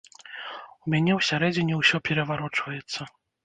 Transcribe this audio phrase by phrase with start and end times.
[0.85, 3.01] У мяне ўсярэдзіне ўсё пераварочваецца.